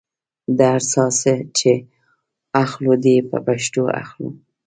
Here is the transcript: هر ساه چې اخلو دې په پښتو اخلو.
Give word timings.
هر 0.73 0.79
ساه 0.91 1.37
چې 1.57 1.71
اخلو 2.63 2.93
دې 3.03 3.17
په 3.29 3.37
پښتو 3.45 3.83
اخلو. 4.01 4.29